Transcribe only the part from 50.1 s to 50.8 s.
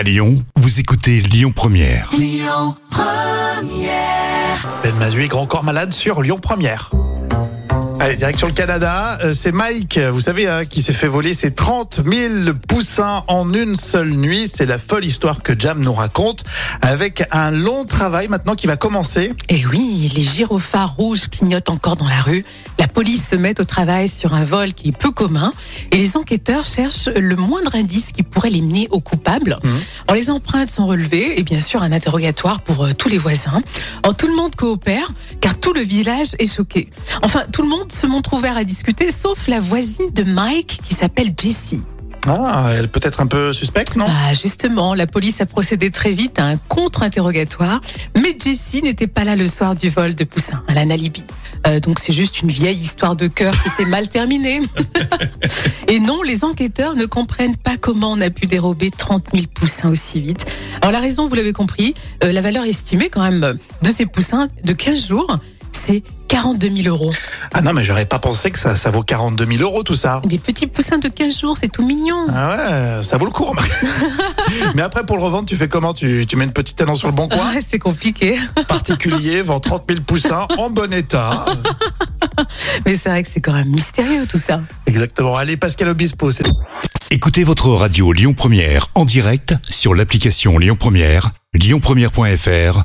de Poussin, à